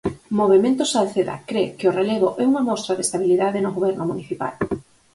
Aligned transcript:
Movemento 0.39 0.83
Salceda 0.93 1.35
cre 1.49 1.63
que 1.77 1.89
o 1.89 1.95
relevo 1.99 2.29
é 2.43 2.43
unha 2.51 2.65
mostra 2.69 2.93
de 2.95 3.05
estabilidade 3.07 3.63
no 3.63 3.73
Goberno 3.77 4.03
municipal. 4.11 4.53